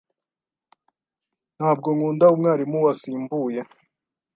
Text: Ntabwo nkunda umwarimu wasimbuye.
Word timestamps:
Ntabwo 1.57 1.87
nkunda 1.95 2.25
umwarimu 2.33 2.77
wasimbuye. 2.85 3.59